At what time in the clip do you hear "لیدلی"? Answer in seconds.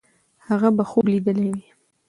1.13-1.47